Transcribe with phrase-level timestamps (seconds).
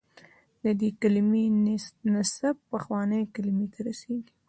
[0.63, 1.43] د دې کلمې
[2.13, 4.33] نسب پخوانۍ کلمې ته رسېږي.